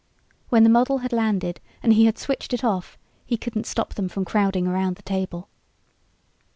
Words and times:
When 0.49 0.63
the 0.63 0.69
model 0.71 0.97
had 1.05 1.13
landed 1.13 1.59
and 1.83 1.93
he 1.93 2.05
had 2.05 2.17
switched 2.17 2.53
it 2.55 2.63
off 2.63 2.97
he 3.23 3.37
couldn't 3.37 3.67
stop 3.67 3.93
them 3.93 4.09
from 4.09 4.25
crowding 4.25 4.65
around 4.67 4.95
the 4.95 5.03
table. 5.03 5.47